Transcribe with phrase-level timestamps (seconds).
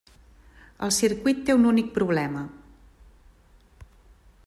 [0.87, 2.43] El circuit té un únic problema.